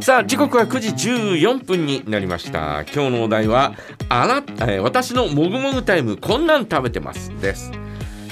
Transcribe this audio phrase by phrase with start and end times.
[0.00, 2.82] さあ時刻は9時14分になりました。
[2.92, 3.74] 今日のお題は
[4.08, 4.36] あな、
[4.68, 7.72] えー私のもぐもぐタイムこんなん食べてますです、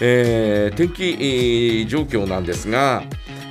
[0.01, 3.03] えー天気、えー状況なんですが、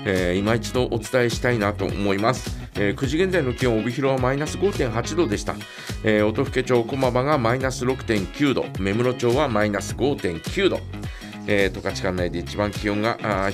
[0.05, 5.55] えー今一度お伝えしたいなと思います、えー9時現在の気温帯広はマイナス5.8度でした、
[6.03, 8.65] えー音更町駒場がマイナス6.9度。
[8.79, 10.79] 目室町はマイナス5.9度。
[11.45, 13.49] えー、十勝管内で一番気温があ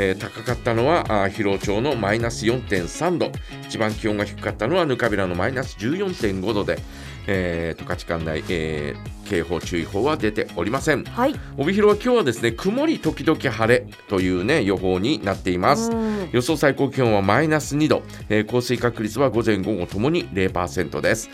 [0.00, 3.32] えー高かったのは広尾町のマイナス4.3度。
[3.66, 6.78] 一番気温が低かったのはぬかびらのマイナス14.5度で、
[7.26, 11.04] えー、十勝管内、えー警報注意報は出ておりません。
[11.04, 11.34] はい。
[11.58, 15.90] 帯広は今日はですね曇り時々晴れというね予報になっています。
[15.90, 16.30] うん。
[16.32, 21.28] 予想最高気温はマイナス2度、えー降水確率は午前午後ともに0%です。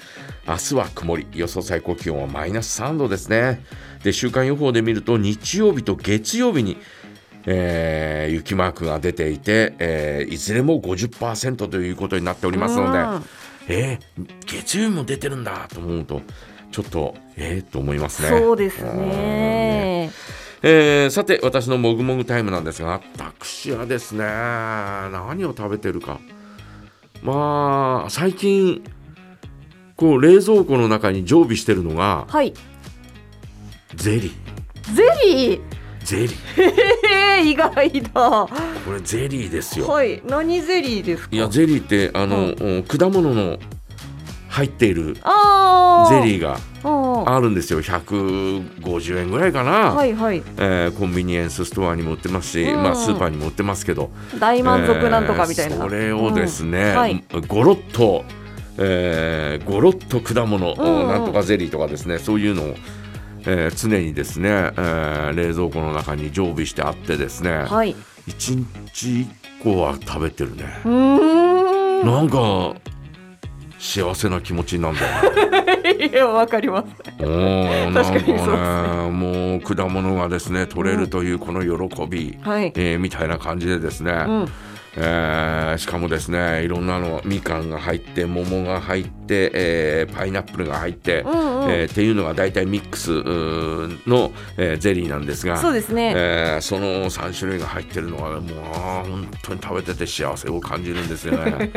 [0.48, 1.26] 明日は曇り。
[1.34, 3.64] 予想最高気温はマイナス3度ですね。
[4.02, 6.76] で週間予報で見ると日曜日と月曜日に
[7.46, 13.24] えー雪マークが出ていて、えーいずれも50%ということになっておりますので、うん
[13.68, 16.22] えー月曜日も出てるんだと思うと
[16.70, 18.28] ちょっとえー、と思いますね。
[18.28, 20.10] そうですうんね。
[20.62, 26.18] えーさて私のもぐもぐタイムなんですが私はですね何を食べてるか
[27.22, 28.82] まあ最近
[29.96, 32.52] こう冷蔵庫の中に常備してるのがはい。
[33.94, 35.60] ゼリーゼリー？
[36.04, 38.10] ゼリーへえ、意外だ。
[38.12, 38.48] こ
[38.92, 40.22] れゼリーですよはい。
[40.26, 41.34] 何ゼリーですか？
[41.34, 43.58] いやゼリーってあの、うん果物の
[44.48, 45.14] 入っている。
[45.14, 46.60] ゼリーがー。
[47.26, 50.42] ああるんですよ150円ぐらいかな、はいはい。
[50.58, 55.76] えーコンビニエンスストアにも売ってますし、うんまあ、スーパーにも売ってますけど大満足なんとかみたいな。
[55.76, 58.24] えーそれをですね、うんはいゴロッと、
[58.78, 62.74] えーゴロッと果物、うんうんなんとかゼリーとかですねそういうのを、
[63.46, 67.92] えー常にですね、えー冷蔵庫の中に常備してあってですね、はい。
[67.92, 69.26] う一1日1
[69.62, 70.64] 個は食べてるね。
[70.84, 72.74] なんか
[73.78, 76.94] 幸せな気持ちになるんだよね いや、わかります。
[77.02, 82.72] 確かにそうですねもう果物がですね取れるというこの喜び、はい。
[82.76, 84.48] えーみたいな感じでですね、うん。
[84.96, 93.10] えーしかもですねいろんなのみかんが入って桃が入って、えーパイナップルが入って、うんうんえーっていうのが大体ミックス
[94.08, 96.12] の、えーゼリーなんですがそうですね。
[96.16, 98.40] えーその3種類が入ってるのがもう
[99.08, 101.72] 本当に食べてて幸せを感じるんですよね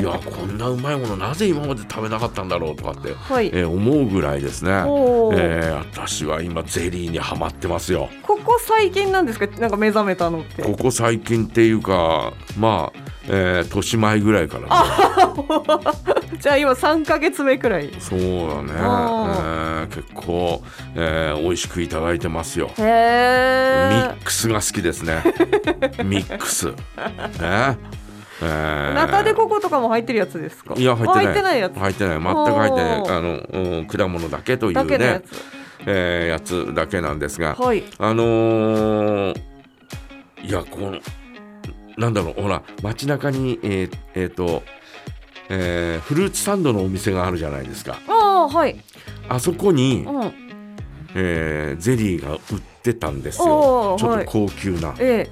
[0.00, 3.47] いやこんなうまいものなぜ今まで食べなかったんだろうとかって、はい。
[3.52, 8.08] えー思うぐらいですね、えー私は今ゼリーにはまってますよ。
[8.22, 9.46] ここ最近なんですか？
[9.60, 10.62] なんか目覚めたのって。
[10.62, 12.98] ここ最近っていうかまあ、
[13.28, 15.88] えー年前ぐらいからね。
[16.40, 17.90] じゃあ今三ヶ月目くらい。
[17.98, 18.24] そうだ
[18.62, 19.94] ね、えあー。
[19.94, 20.62] 結構、
[20.94, 22.70] えー美味しくいただいてますよ。
[22.78, 22.88] へミえ
[24.20, 24.24] ッ。
[24.24, 25.22] クスが好きですね。
[26.04, 26.66] ミックス。
[27.40, 27.76] ね
[28.40, 30.74] えーナタデココとかも入ってるやつですか？
[30.76, 31.78] いや入ってない入ってないやつ。
[31.78, 35.42] 入ってない全く入ってないあの、うん果物だけというだけのやねつ。
[35.86, 37.84] えーやつだけなんですがはい。
[37.98, 39.40] あのー
[40.42, 40.98] いやこの
[41.96, 44.62] なんだろうほら街中にえーえーと、
[45.48, 48.76] えーフルーツサンドのお店があるじゃないですかああはい。
[49.28, 50.32] あそこに、うん。
[51.14, 52.40] えーゼリーが売っ
[52.82, 55.28] てたんですよちょっと高級な、え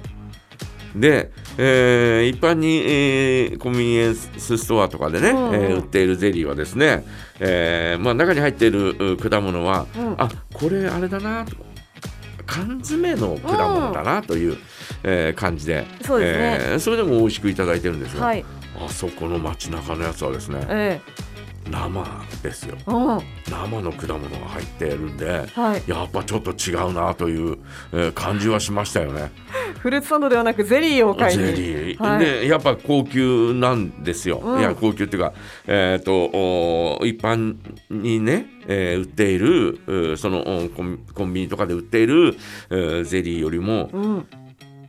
[0.99, 7.05] で、えー一般に、えーコンビニエンスストアとかでね、うんうんえー売っているゼリーはですね、
[7.39, 11.55] えーまあ、中に入っているう果物は、うんあこれあれだなと
[12.45, 14.57] 缶詰の果物だなという、
[15.03, 18.45] えー感じでそねえーそれでも美味しくいただいてるんですが、えはい。
[18.85, 21.01] あそこの街中のやつはですねえ
[21.69, 22.05] 生
[22.43, 23.21] ですよえうん。
[23.51, 25.83] 生の果物が入ってるんではい。
[25.85, 27.57] やっぱちょっと違うなという、
[27.91, 29.31] えー感じはしましたよね。
[29.79, 31.43] フルーツサンドではなくゼリーを買いに。
[31.43, 35.33] ゼリー、はいでやっぱ高級なんですよ、うんいや高級っていうか、
[35.67, 36.13] えー、と
[36.99, 37.55] お一般
[37.89, 42.35] にね、えー売っているそのおコンビニとかで売っている
[42.69, 44.27] えーゼリーよりもうん。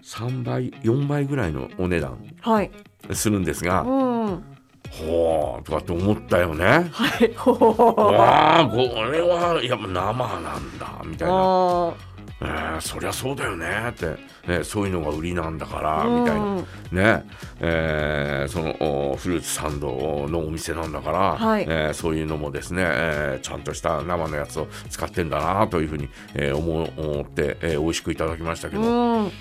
[0.03, 2.71] 3倍4倍ぐらいのお値段はい。
[3.13, 4.45] するんですが、うん。
[4.91, 6.89] ほーとかって思ったよね。
[6.91, 7.33] はい。
[7.37, 7.53] ほ。
[7.53, 8.77] わあこ
[9.13, 11.93] れはやっぱ生なんだみたいな、あ
[12.41, 16.05] えーそりゃそうだよねって、ね、そういうのが売りなんだからあ。
[16.05, 16.45] みたいな。
[16.45, 17.25] うんね
[17.61, 29.33] えーそのおフルーツサンドのお店なんだから、はいえーそういうのもですね、えーちゃんとした生のやつを使ってんだなというふうに、えー思う思って、えー美味しくいただきましたけど、うん。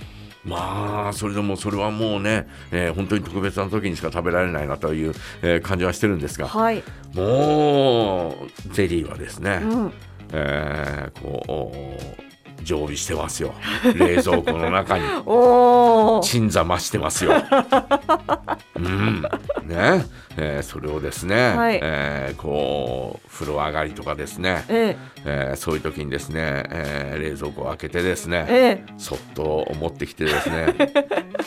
[0.43, 5.13] まあそれでもそれはもうね、えー本当に特別な時にしか食べられないなという、
[5.43, 6.83] えー感じはしてるんですがはい。
[7.13, 8.29] も
[8.69, 9.91] うゼリーはですね、うん。
[10.33, 12.26] えーこう
[12.63, 13.53] 常備してますよ。
[13.95, 15.03] 冷蔵庫の中に。
[16.23, 17.33] 鎮座増してますよ。
[18.75, 19.21] うん。
[19.63, 19.75] ね。
[19.75, 20.05] ね
[20.39, 21.79] えーそれをですね、はい。
[21.81, 24.95] えーこう風呂上がりとかですね、え
[25.25, 25.51] え。
[25.53, 28.93] ーそういう時にですね、えー冷蔵庫を開けてですね、ええ。
[28.97, 30.73] そっと持ってきてですね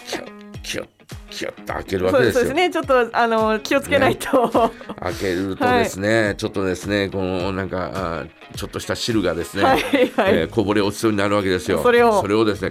[0.07, 0.30] キュッ
[0.71, 0.89] キュッ
[1.31, 2.33] キュッと開けるわけですよ。
[2.35, 2.71] そうですね。
[2.71, 4.71] ちょっとあの気をつけないと、
[5.01, 11.83] 開けるとですね、ちょっとですねこのなんかあーちょっとした汁がですね、はいはい、えーこぼれ落ちそうになるわけですよ。
[11.83, 12.45] それを。
[12.45, 12.71] ですね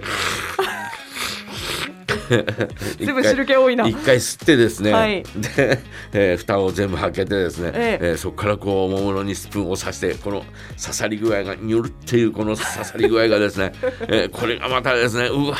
[2.98, 3.86] 全部汁気多いな。
[3.86, 5.22] 一回吸ってですね、はい。
[5.56, 5.78] で、
[6.12, 8.06] えー蓋を全部開けてですね、ええ。
[8.10, 10.44] えーそこからこうおもむろにスプーンを刺してこの
[10.80, 13.72] 刺さり具合がニュルっていうこの刺さり具合がですね、
[14.08, 15.56] えーこれがまたですねうわ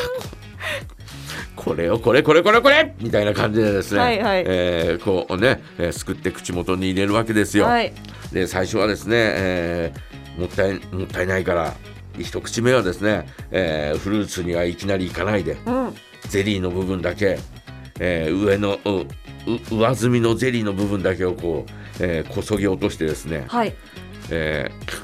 [1.71, 4.45] これをこれこれこれこれみたいな感じでですね、はいはい。
[4.45, 7.67] えーこうね、えーすくって口元に入れるわけですよ。
[7.67, 7.93] はい。
[8.33, 11.75] で最初はですね、えーもったいもったいないから
[12.19, 15.95] 一口目はですね、えーフルーツにはいきなりいかないでうん。
[16.29, 17.39] ゼリーの部分だけ、
[18.01, 18.81] えー上の
[19.71, 21.73] 上澄みのゼリーの部分だけをこう、
[22.05, 23.73] えーこそぎ落としてですね、はい。
[24.31, 25.00] えー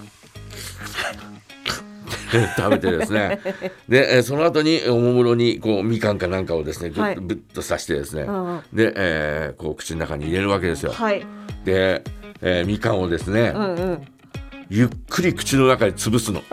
[2.56, 3.40] 食べてですね。
[3.88, 7.17] で、えーその後におもむろにこうみかんかなんかをですねぐはい。
[7.17, 8.25] っぶっと刺してですね、
[8.73, 10.93] で、えーこう口の中に入れるわけですよ。
[10.93, 11.25] はい。
[11.64, 12.02] で、
[12.43, 14.02] えーみかんをですね、うんうん。
[14.69, 16.43] ゆっくり口の中で潰すの。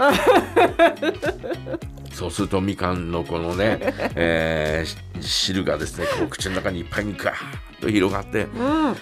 [2.13, 3.79] そうするとみかんのこのね、
[4.15, 7.35] えーし汁がですねこう口の中にいっぱいにガー
[7.77, 8.95] ッと広がってうん。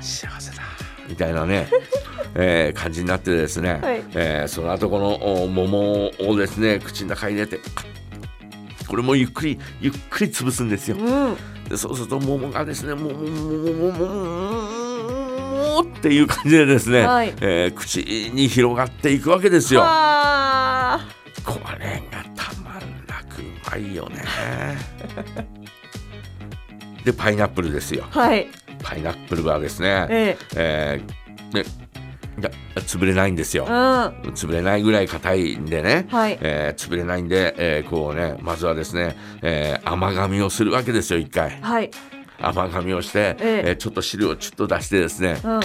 [0.00, 0.62] 幸せだ
[1.08, 1.68] みたいなね、
[2.34, 4.02] えー感じになってですね、はい。
[4.14, 7.58] えーその後このお桃をですね口の中に入れて
[8.88, 10.96] これもゆっくりゆっくり潰すんですよ。
[10.96, 11.36] うん。
[11.68, 17.32] でそうすると桃がですねもうもうもうもうもっていう感じでですね、はい。
[17.40, 17.98] えー口
[18.32, 19.82] に広がっていくわけですよ。
[19.84, 21.00] あ。
[21.44, 24.24] これがたまんなくうまいよね。
[27.04, 28.04] でパイナップルですよ。
[28.04, 28.48] ーはい。
[28.82, 31.00] パイナップルはですね、ええ。
[31.52, 31.64] ーね
[32.76, 33.64] 潰れないんですよ。
[33.68, 33.70] え。
[33.70, 33.74] うん。
[34.34, 36.38] 潰れないぐらい硬いんでね、はい。
[36.40, 41.58] えー潰れないんで、えーこうねまずはですね、えー甘噛みをするわけですよ一回。
[41.60, 41.90] はい。
[42.40, 43.62] 甘噛みをして、ええ。
[43.68, 45.60] えーちょっと汁をちょっと出してですねうん。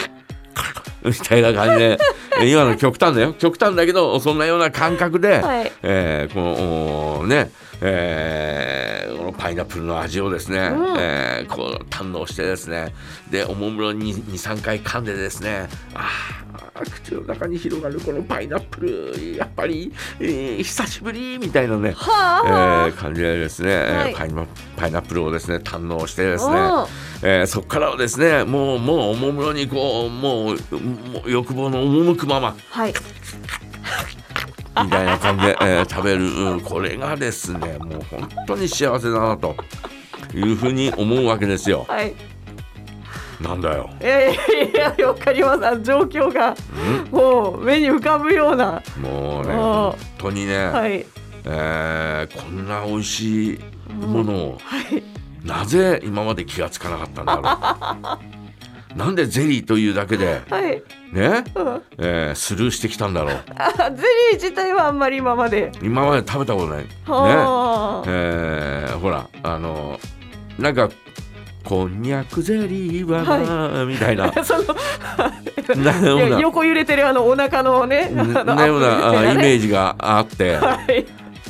[1.06, 1.98] みたいな感じで
[2.40, 3.34] えー今の極端だよ。
[3.34, 5.72] 極端だけどそんなような感覚で、はい。
[5.84, 7.50] えーこのおね、
[7.82, 10.96] えーこのパイナップルの味をですね、うん。
[11.00, 12.94] えーこう堪能してですね。
[13.32, 15.68] でおもむろに23回噛んでですね。
[15.94, 16.45] あー
[16.84, 24.14] 口の中に広がるこのパイナップルやっぱり、えー久しぶりみたいなね、えはあ、ー感じでですね、えーはい。
[24.16, 24.46] パイナ
[24.76, 26.60] パイナップルをですね堪能してですね、うん
[27.24, 32.94] えーそこからはですねもうもうおもむろにこうもうもう欲望の赴くままはい。
[34.84, 39.56] みたいな感じで、えー食べる、うんこれがですねもう本当に幸せだなと
[40.34, 41.86] いうふうに思うわけですよ。
[41.88, 42.14] はい
[43.42, 43.90] なんだよ。
[44.02, 44.36] いやい
[44.74, 46.56] やいやわかります状況が
[47.12, 51.06] もう目に浮かぶようなもうね本当にね、はい
[51.44, 53.60] えーこんな美味しい
[53.94, 55.04] ものをはい
[55.46, 58.36] なぜ今まで気がつかなかったんだろう。
[58.98, 63.44] なんでゼリーというだけではい、ね、うん、えースルーしてきたんだろう。
[63.58, 66.84] あゼリー自体はあんまり今まで今まで食べたことない。
[66.84, 66.88] ね。
[67.06, 70.00] はあ、えーほらあの
[70.58, 70.90] なんか
[71.66, 74.32] こんにゃくゼリーはな、みたいな。
[74.46, 74.64] その
[76.40, 80.56] 横揺れてるあのお腹のねなようなあイメージがあって。
[80.56, 81.06] はい。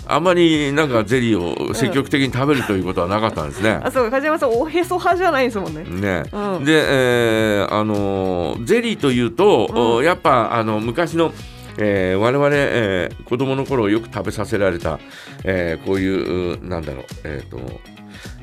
[0.08, 3.80] あんまりなんかゼリーを積極的に食べるということはなかったんですね。
[3.84, 5.84] あそう梶山さんおへそ派じゃないですもんね。
[5.84, 6.24] ね。
[6.32, 6.66] うん。
[6.66, 9.96] で、えーあのゼリーというと、うん。
[9.98, 11.34] おやっぱあの昔の
[11.78, 15.00] えー我々、えー子供の頃よく食べさせられた、
[15.44, 17.60] えーこういううなんだろうえっ、と、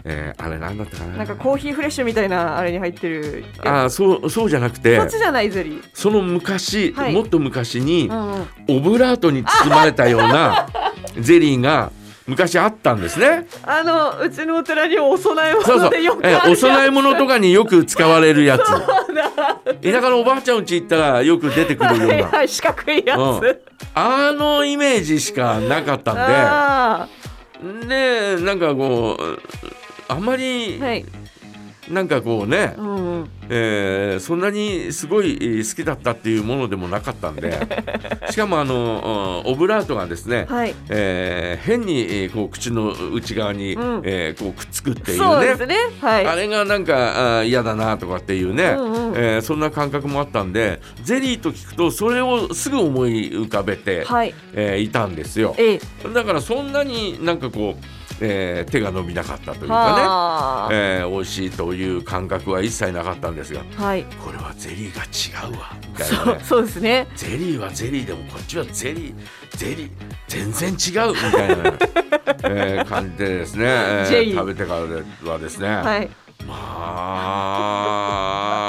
[0.04, 1.16] えーあれなんだったかな。
[1.18, 5.82] なんかコーヒーフレッシュみたいなあれに入ってるあーそうそうじゃなくてそっちじゃないゼリー。
[5.94, 7.14] その昔、はい。
[7.14, 8.46] もっと昔にうんうん。
[8.68, 10.68] オブラートに包まれたような
[11.20, 11.90] ゼリーが
[12.26, 13.46] 昔あったんですね。
[13.64, 18.62] あのうちのお寺にお供え物でよ、くえお供え物とかによく使われるやつ。
[18.64, 22.14] 田舎のおばあちゃん家行ったらよく出てくるような。
[22.14, 23.58] はいはい四角いやつ、うん。
[23.94, 27.08] あのイメージしかなかったあ
[27.64, 29.38] んで、で、なんかこう、
[30.08, 31.04] あんまりーはい。
[31.90, 33.11] なんかこうね、うんうん
[33.48, 37.58] えーそんなにすごいえー好きだったっていうものでもなかったんで
[38.30, 40.74] しかもあのうんオブラートがですね、はい。
[40.88, 44.02] えー変にえーこう口の内側に、うん。
[44.04, 45.66] えーこうくっつくっていうね。
[45.66, 45.76] ね。
[46.00, 46.26] はい。
[46.26, 49.14] あれがなんか嫌だなとかっていうね、うんうん。
[49.16, 54.34] えーそんな感覚もあったんでゼリーと聞くとそれをすぐ思い浮かべて、はい。
[54.54, 55.54] えーいたんですよ。
[55.58, 55.80] ええ。
[56.14, 60.68] だからそんなになんかこうえー手が伸びなかったというかはあ。
[60.70, 64.04] ね、えー美味しいという感覚は一切なかったんですがはい。
[64.24, 67.06] これはゼリーが違うわみたいなそうねそうですね。
[67.16, 69.14] ゼリーはゼリーでもこっちはゼリー
[69.56, 69.90] ゼリー
[70.28, 70.74] 全然違
[71.08, 71.54] うみたいな、
[72.44, 74.34] えー感じでですね、えー。
[74.34, 74.80] 食べてから
[75.32, 76.08] はですね、はい。
[76.46, 76.54] ま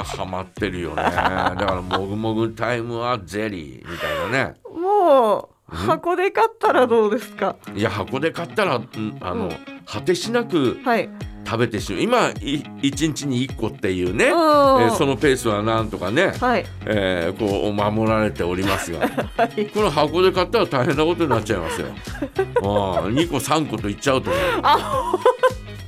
[0.00, 1.02] あハマってるよね。
[1.02, 4.54] だからもぐもぐタイムはゼリーみたいなね。
[4.70, 7.56] もう箱で買ったらどうですか？
[7.74, 9.50] いや箱で買ったらうんあの、うん。
[9.86, 11.08] 果てしなくはい。
[11.46, 12.00] 食べてしまう。
[12.00, 16.64] 今い1日に1個っていうね、えうんーそのペースはなんとかね、はい。
[16.86, 19.00] えーこう守られておりますが
[19.36, 19.66] はい。
[19.66, 21.88] この箱で買ったら大変なことになっちゃいますよ。
[22.64, 24.42] ああ2個3個といっちゃうと思う。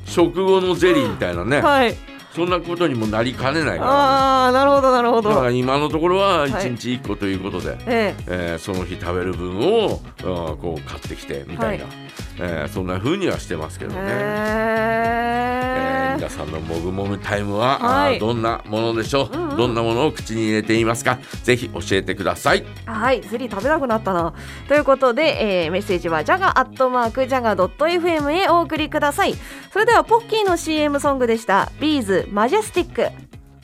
[0.05, 1.97] 食後のゼリーみたいなね、はい
[2.37, 5.51] そんなことにもなりかねないから、ああなるほどなるほど。
[5.51, 6.51] 今のところははい。
[6.51, 8.57] 1日1個ということで、ええ。
[8.57, 11.95] ーその日食べる分をあーこう買ってきてみたいな、はい。
[12.39, 14.01] えーそんな風にはしてますけえどね。
[14.07, 21.19] えー皆さんのもぐもぐタイムは、はいどんなものでしょう、うんうんどんなものを口に入れていますか？
[21.43, 24.35] ぜひ教えてくださいはい、ゼリー食べたくなったな。
[24.69, 29.35] ということで、えーメッセージはジャガアットマークジャガドット FM へお送りください。
[29.73, 31.73] それではポッキーの CM ソングでした。
[31.81, 33.26] ビーズマジェスティック。